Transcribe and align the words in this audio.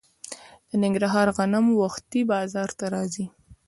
د 0.69 0.71
ننګرهار 0.83 1.27
غنم 1.37 1.65
وختي 1.81 2.21
بازار 2.31 2.69
ته 2.77 2.85
راځي. 2.93 3.25